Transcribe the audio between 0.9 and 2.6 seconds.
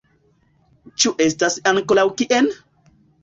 Ĉu estas ankoraŭ kien?